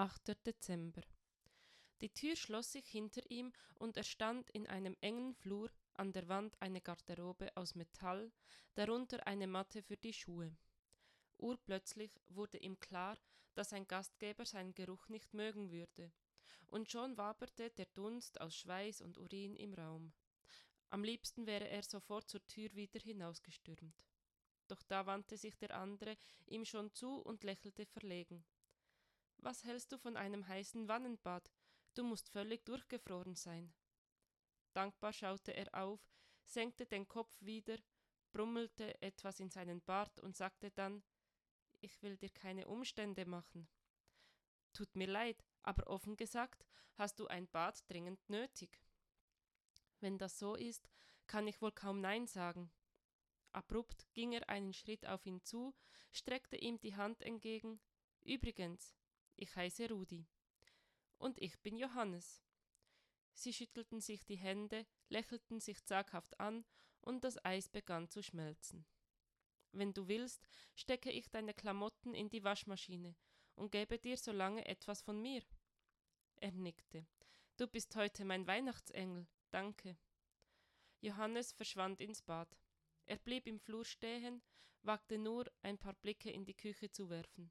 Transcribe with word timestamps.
8. 0.00 0.34
Dezember. 0.46 1.02
Die 2.00 2.08
Tür 2.08 2.34
schloss 2.34 2.72
sich 2.72 2.88
hinter 2.88 3.20
ihm 3.30 3.52
und 3.74 3.98
er 3.98 4.02
stand 4.02 4.48
in 4.48 4.66
einem 4.66 4.96
engen 5.02 5.34
Flur, 5.34 5.70
an 5.92 6.14
der 6.14 6.26
Wand 6.26 6.56
eine 6.62 6.80
Garderobe 6.80 7.54
aus 7.54 7.74
Metall, 7.74 8.32
darunter 8.76 9.26
eine 9.26 9.46
Matte 9.46 9.82
für 9.82 9.98
die 9.98 10.14
Schuhe. 10.14 10.56
Urplötzlich 11.36 12.18
wurde 12.28 12.56
ihm 12.56 12.80
klar, 12.80 13.18
dass 13.52 13.74
ein 13.74 13.86
Gastgeber 13.86 14.46
seinen 14.46 14.74
Geruch 14.74 15.06
nicht 15.10 15.34
mögen 15.34 15.70
würde, 15.70 16.10
und 16.68 16.90
schon 16.90 17.18
waberte 17.18 17.68
der 17.68 17.84
Dunst 17.92 18.40
aus 18.40 18.56
Schweiß 18.56 19.02
und 19.02 19.18
Urin 19.18 19.54
im 19.54 19.74
Raum. 19.74 20.14
Am 20.88 21.04
liebsten 21.04 21.44
wäre 21.44 21.68
er 21.68 21.82
sofort 21.82 22.26
zur 22.30 22.46
Tür 22.46 22.74
wieder 22.74 23.00
hinausgestürmt. 23.00 24.06
Doch 24.66 24.82
da 24.82 25.04
wandte 25.04 25.36
sich 25.36 25.58
der 25.58 25.76
andere 25.76 26.16
ihm 26.46 26.64
schon 26.64 26.90
zu 26.94 27.16
und 27.16 27.44
lächelte 27.44 27.84
verlegen. 27.84 28.46
Was 29.42 29.64
hältst 29.64 29.90
du 29.90 29.96
von 29.96 30.18
einem 30.18 30.46
heißen 30.46 30.86
Wannenbad? 30.86 31.50
Du 31.94 32.04
musst 32.04 32.28
völlig 32.28 32.66
durchgefroren 32.66 33.34
sein. 33.34 33.72
Dankbar 34.74 35.14
schaute 35.14 35.52
er 35.52 35.74
auf, 35.74 36.00
senkte 36.44 36.84
den 36.84 37.08
Kopf 37.08 37.40
wieder, 37.40 37.78
brummelte 38.32 39.00
etwas 39.00 39.40
in 39.40 39.50
seinen 39.50 39.80
Bart 39.80 40.20
und 40.20 40.36
sagte 40.36 40.70
dann 40.70 41.02
Ich 41.80 42.02
will 42.02 42.18
dir 42.18 42.28
keine 42.28 42.68
Umstände 42.68 43.24
machen. 43.24 43.66
Tut 44.74 44.94
mir 44.94 45.08
leid, 45.08 45.42
aber 45.62 45.86
offen 45.86 46.18
gesagt, 46.18 46.66
hast 46.94 47.18
du 47.18 47.26
ein 47.26 47.48
Bad 47.48 47.82
dringend 47.88 48.20
nötig. 48.28 48.78
Wenn 50.00 50.18
das 50.18 50.38
so 50.38 50.54
ist, 50.54 50.90
kann 51.26 51.48
ich 51.48 51.62
wohl 51.62 51.72
kaum 51.72 52.02
Nein 52.02 52.26
sagen. 52.26 52.70
Abrupt 53.52 54.06
ging 54.12 54.32
er 54.32 54.48
einen 54.50 54.74
Schritt 54.74 55.06
auf 55.06 55.24
ihn 55.24 55.42
zu, 55.42 55.74
streckte 56.12 56.56
ihm 56.56 56.78
die 56.78 56.94
Hand 56.94 57.22
entgegen. 57.22 57.80
Übrigens, 58.20 58.94
ich 59.36 59.54
heiße 59.56 59.88
Rudi. 59.88 60.26
Und 61.18 61.38
ich 61.40 61.58
bin 61.60 61.76
Johannes. 61.76 62.42
Sie 63.32 63.52
schüttelten 63.52 64.00
sich 64.00 64.24
die 64.24 64.36
Hände, 64.36 64.86
lächelten 65.08 65.60
sich 65.60 65.84
zaghaft 65.84 66.38
an, 66.40 66.64
und 67.02 67.24
das 67.24 67.42
Eis 67.44 67.68
begann 67.68 68.08
zu 68.08 68.22
schmelzen. 68.22 68.84
Wenn 69.72 69.94
du 69.94 70.08
willst, 70.08 70.48
stecke 70.74 71.10
ich 71.10 71.30
deine 71.30 71.54
Klamotten 71.54 72.14
in 72.14 72.28
die 72.28 72.44
Waschmaschine 72.44 73.14
und 73.54 73.72
gebe 73.72 73.98
dir 73.98 74.16
so 74.16 74.32
lange 74.32 74.66
etwas 74.66 75.00
von 75.00 75.20
mir. 75.20 75.42
Er 76.36 76.52
nickte. 76.52 77.06
Du 77.56 77.66
bist 77.66 77.94
heute 77.96 78.24
mein 78.24 78.46
Weihnachtsengel, 78.46 79.26
danke. 79.50 79.96
Johannes 81.00 81.52
verschwand 81.52 82.00
ins 82.00 82.22
Bad. 82.22 82.58
Er 83.06 83.18
blieb 83.18 83.46
im 83.46 83.58
Flur 83.58 83.84
stehen, 83.84 84.42
wagte 84.82 85.18
nur, 85.18 85.50
ein 85.62 85.78
paar 85.78 85.94
Blicke 85.94 86.30
in 86.30 86.44
die 86.44 86.56
Küche 86.56 86.90
zu 86.90 87.10
werfen, 87.10 87.50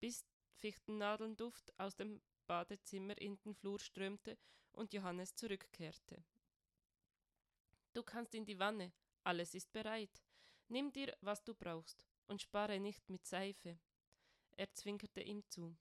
bis 0.00 0.24
Fichtennadelnduft 0.62 1.76
aus 1.76 1.96
dem 1.96 2.22
Badezimmer 2.46 3.20
in 3.20 3.36
den 3.40 3.52
Flur 3.52 3.80
strömte 3.80 4.38
und 4.70 4.92
Johannes 4.92 5.34
zurückkehrte. 5.34 6.22
Du 7.94 8.04
kannst 8.04 8.32
in 8.36 8.44
die 8.44 8.60
Wanne, 8.60 8.92
alles 9.24 9.56
ist 9.56 9.72
bereit. 9.72 10.22
Nimm 10.68 10.92
dir, 10.92 11.16
was 11.20 11.42
du 11.42 11.52
brauchst, 11.52 12.06
und 12.28 12.40
spare 12.40 12.78
nicht 12.78 13.10
mit 13.10 13.26
Seife. 13.26 13.76
Er 14.52 14.72
zwinkerte 14.72 15.20
ihm 15.20 15.42
zu. 15.48 15.76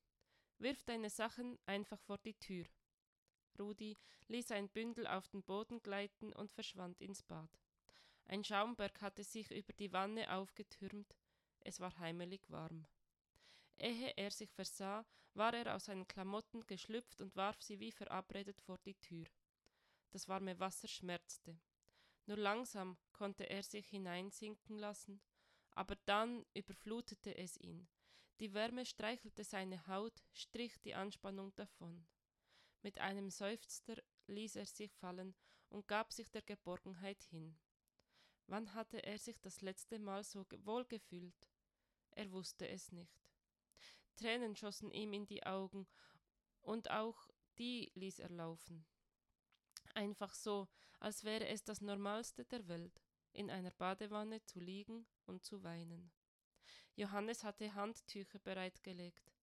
Wirf 0.58 0.84
deine 0.84 1.12
Sachen 1.12 1.60
einfach 1.68 2.00
vor 2.00 2.18
die 2.18 2.40
Tür. 2.40 2.66
Rudi 3.60 3.96
ließ 4.30 4.50
ein 4.50 4.68
Bündel 4.68 5.06
auf 5.06 5.28
den 5.30 5.44
Boden 5.44 5.84
gleiten 5.84 6.34
und 6.34 6.52
verschwand 6.52 7.00
ins 7.02 7.22
Bad. 7.22 7.52
Ein 8.26 8.44
Schaumberg 8.44 9.00
hatte 9.02 9.24
sich 9.24 9.52
über 9.52 9.74
die 9.74 9.94
Wanne 9.94 10.34
aufgetürmt, 10.34 11.16
es 11.60 11.80
war 11.80 11.96
heimelig 12.00 12.50
warm. 12.50 12.88
Ehe 13.78 14.14
er 14.18 14.32
sich 14.32 14.52
versah, 14.52 15.06
war 15.34 15.54
er 15.54 15.76
aus 15.76 15.86
seinen 15.86 16.08
Klamotten 16.08 16.66
geschlüpft 16.68 17.22
und 17.22 17.36
warf 17.36 17.62
sie 17.62 17.80
wie 17.80 17.92
verabredet 17.92 18.62
vor 18.62 18.78
die 18.80 18.96
Tür. 18.96 19.26
Das 20.12 20.28
warme 20.28 20.60
Wasser 20.60 20.88
schmerzte. 20.88 21.60
Nur 22.26 22.38
langsam 22.38 22.98
konnte 23.14 23.50
er 23.50 23.64
sich 23.64 23.88
hineinsinken 23.90 24.78
lassen, 24.78 25.22
aber 25.72 25.96
dann 26.06 26.46
überflutete 26.54 27.36
es 27.38 27.58
ihn. 27.58 27.88
Die 28.40 28.54
Wärme 28.54 28.86
streichelte 28.86 29.44
seine 29.44 29.86
Haut, 29.88 30.24
strich 30.34 30.80
die 30.82 30.96
Anspannung 30.96 31.54
davon. 31.56 32.08
Mit 32.82 33.00
einem 33.00 33.30
Seufzer 33.30 33.96
ließ 34.28 34.56
er 34.56 34.66
sich 34.66 34.92
fallen 34.94 35.36
und 35.70 35.88
gab 35.88 36.12
sich 36.12 36.30
der 36.32 36.42
Geborgenheit 36.42 37.24
hin. 37.24 37.58
Wann 38.48 38.74
hatte 38.74 39.04
er 39.04 39.18
sich 39.18 39.40
das 39.40 39.62
letzte 39.62 40.00
Mal 40.00 40.24
so 40.24 40.46
wohl 40.66 40.86
gefühlt? 40.86 41.48
Er 42.12 42.32
wusste 42.32 42.68
es 42.68 42.92
nicht. 42.92 43.31
Tränen 44.22 44.56
schossen 44.56 44.92
ihm 44.92 45.14
in 45.14 45.26
die 45.26 45.44
Augen, 45.44 45.88
und 46.62 46.92
auch 46.92 47.28
die 47.58 47.92
ließ 47.96 48.20
er 48.20 48.30
laufen. 48.30 48.86
Einfach 49.96 50.36
so, 50.36 50.68
als 51.00 51.24
wäre 51.24 51.48
es 51.48 51.64
das 51.64 51.82
Normalste 51.82 52.46
der 52.46 52.68
Welt, 52.68 53.02
in 53.34 53.50
einer 53.50 53.72
Badewanne 53.72 54.44
zu 54.46 54.60
liegen 54.60 55.08
und 55.26 55.44
zu 55.44 55.64
weinen. 55.64 56.12
Johannes 56.96 57.44
hatte 57.44 57.74
Handtücher 57.74 58.38
bereitgelegt. 58.40 59.34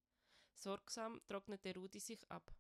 Sorgsam 0.53 1.21
trocknete 1.27 1.75
Rudi 1.75 1.99
sich 1.99 2.31
ab. 2.31 2.55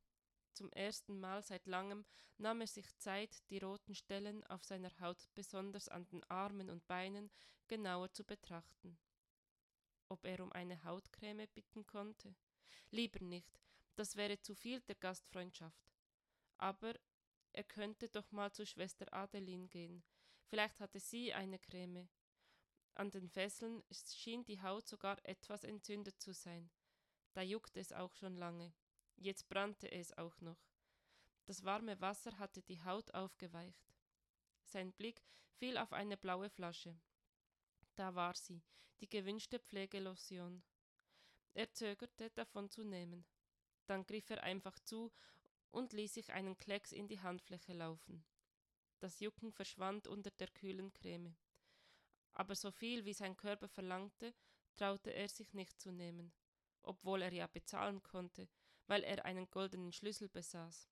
Zum 0.54 0.72
ersten 0.72 1.20
Mal 1.20 1.42
seit 1.42 1.66
langem 1.66 2.04
nahm 2.36 2.62
er 2.62 2.66
sich 2.66 2.96
Zeit, 2.98 3.48
die 3.50 3.58
roten 3.58 3.94
Stellen 3.94 4.44
auf 4.48 4.64
seiner 4.64 4.90
Haut, 4.98 5.28
besonders 5.34 5.88
an 5.88 6.08
den 6.08 6.24
Armen 6.24 6.68
und 6.68 6.84
Beinen, 6.88 7.30
genauer 7.68 8.12
zu 8.12 8.24
betrachten 8.24 8.98
ob 10.08 10.24
er 10.24 10.40
um 10.40 10.52
eine 10.52 10.82
Hautcreme 10.84 11.46
bitten 11.48 11.86
konnte. 11.86 12.34
Lieber 12.90 13.22
nicht, 13.24 13.60
das 13.96 14.16
wäre 14.16 14.40
zu 14.40 14.54
viel 14.54 14.80
der 14.82 14.94
Gastfreundschaft. 14.94 15.92
Aber 16.56 16.94
er 17.52 17.64
könnte 17.64 18.08
doch 18.08 18.30
mal 18.32 18.52
zu 18.52 18.66
Schwester 18.66 19.12
Adeline 19.12 19.68
gehen. 19.68 20.02
Vielleicht 20.46 20.80
hatte 20.80 21.00
sie 21.00 21.32
eine 21.32 21.58
Creme. 21.58 22.08
An 22.94 23.10
den 23.10 23.28
Fesseln 23.28 23.82
schien 23.90 24.44
die 24.44 24.60
Haut 24.60 24.88
sogar 24.88 25.18
etwas 25.24 25.64
entzündet 25.64 26.20
zu 26.20 26.32
sein. 26.32 26.70
Da 27.32 27.42
juckte 27.42 27.80
es 27.80 27.92
auch 27.92 28.14
schon 28.14 28.36
lange. 28.36 28.72
Jetzt 29.16 29.48
brannte 29.48 29.90
es 29.90 30.16
auch 30.16 30.40
noch. 30.40 30.58
Das 31.44 31.64
warme 31.64 32.00
Wasser 32.00 32.38
hatte 32.38 32.62
die 32.62 32.82
Haut 32.82 33.14
aufgeweicht. 33.14 33.94
Sein 34.64 34.92
Blick 34.92 35.22
fiel 35.54 35.78
auf 35.78 35.92
eine 35.92 36.16
blaue 36.16 36.50
Flasche. 36.50 36.98
Da 37.98 38.14
war 38.14 38.34
sie, 38.34 38.62
die 39.00 39.08
gewünschte 39.08 39.58
Pflegelotion. 39.58 40.62
Er 41.52 41.72
zögerte, 41.72 42.30
davon 42.30 42.70
zu 42.70 42.84
nehmen. 42.84 43.26
Dann 43.86 44.06
griff 44.06 44.30
er 44.30 44.44
einfach 44.44 44.78
zu 44.78 45.10
und 45.72 45.92
ließ 45.92 46.14
sich 46.14 46.32
einen 46.32 46.56
Klecks 46.56 46.92
in 46.92 47.08
die 47.08 47.18
Handfläche 47.18 47.72
laufen. 47.72 48.24
Das 49.00 49.18
Jucken 49.18 49.50
verschwand 49.50 50.06
unter 50.06 50.30
der 50.30 50.46
kühlen 50.46 50.92
Creme. 50.92 51.34
Aber 52.34 52.54
so 52.54 52.70
viel 52.70 53.04
wie 53.04 53.14
sein 53.14 53.36
Körper 53.36 53.66
verlangte, 53.66 54.32
traute 54.76 55.10
er 55.10 55.28
sich 55.28 55.52
nicht 55.52 55.80
zu 55.80 55.90
nehmen, 55.90 56.32
obwohl 56.82 57.22
er 57.22 57.32
ja 57.32 57.48
bezahlen 57.48 58.00
konnte, 58.04 58.48
weil 58.86 59.02
er 59.02 59.24
einen 59.24 59.50
goldenen 59.50 59.90
Schlüssel 59.90 60.28
besaß. 60.28 60.88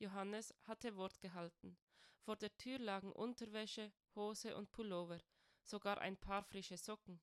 Johannes 0.00 0.52
hatte 0.64 0.96
Wort 0.96 1.20
gehalten. 1.20 1.78
Vor 2.22 2.34
der 2.34 2.56
Tür 2.56 2.80
lagen 2.80 3.12
Unterwäsche, 3.12 3.92
Hose 4.16 4.56
und 4.56 4.72
Pullover, 4.72 5.20
sogar 5.64 5.98
ein 5.98 6.16
paar 6.16 6.42
frische 6.42 6.76
Socken. 6.76 7.20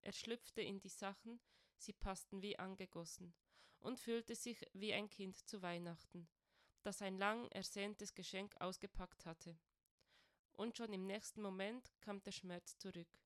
Er 0.00 0.12
schlüpfte 0.12 0.62
in 0.62 0.80
die 0.80 0.88
Sachen, 0.88 1.40
sie 1.76 1.92
passten 1.92 2.42
wie 2.42 2.58
angegossen, 2.58 3.34
und 3.80 3.98
fühlte 3.98 4.34
sich 4.34 4.66
wie 4.72 4.92
ein 4.92 5.08
Kind 5.08 5.36
zu 5.48 5.62
Weihnachten, 5.62 6.28
das 6.82 7.02
ein 7.02 7.18
lang 7.18 7.48
ersehntes 7.48 8.14
Geschenk 8.14 8.54
ausgepackt 8.60 9.26
hatte. 9.26 9.58
Und 10.52 10.76
schon 10.76 10.92
im 10.92 11.06
nächsten 11.06 11.40
Moment 11.40 11.92
kam 12.00 12.22
der 12.22 12.32
Schmerz 12.32 12.76
zurück. 12.78 13.20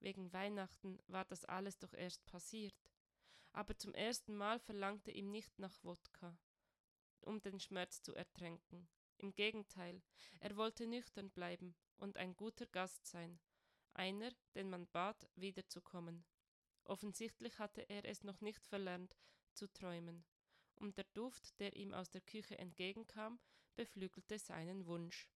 Wegen 0.00 0.32
Weihnachten 0.32 0.98
war 1.06 1.24
das 1.24 1.44
alles 1.44 1.78
doch 1.78 1.92
erst 1.94 2.24
passiert. 2.26 2.74
Aber 3.52 3.76
zum 3.76 3.94
ersten 3.94 4.36
Mal 4.36 4.58
verlangte 4.60 5.10
ihm 5.10 5.30
nicht 5.30 5.58
nach 5.58 5.82
Wodka, 5.82 6.38
um 7.20 7.40
den 7.40 7.58
Schmerz 7.60 8.02
zu 8.02 8.14
ertränken. 8.14 8.88
Im 9.16 9.34
Gegenteil, 9.34 10.02
er 10.38 10.56
wollte 10.56 10.86
nüchtern 10.86 11.30
bleiben 11.30 11.74
und 11.96 12.16
ein 12.16 12.36
guter 12.36 12.66
Gast 12.66 13.06
sein, 13.06 13.40
einer, 14.00 14.30
den 14.54 14.70
man 14.70 14.86
bat, 14.86 15.28
wiederzukommen. 15.36 16.24
Offensichtlich 16.84 17.58
hatte 17.58 17.82
er 17.82 18.06
es 18.06 18.24
noch 18.24 18.40
nicht 18.40 18.66
verlernt, 18.66 19.14
zu 19.52 19.70
träumen, 19.70 20.24
und 20.76 20.96
der 20.96 21.04
Duft, 21.12 21.60
der 21.60 21.76
ihm 21.76 21.92
aus 21.92 22.08
der 22.10 22.22
Küche 22.22 22.58
entgegenkam, 22.58 23.38
beflügelte 23.76 24.38
seinen 24.38 24.86
Wunsch. 24.86 25.28